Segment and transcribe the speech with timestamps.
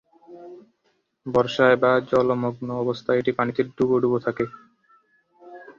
[1.25, 4.45] বর্ষায় বা জলমগ্ন অবস্থায় এটি পানিতে ডুবো ডুবো থাকে।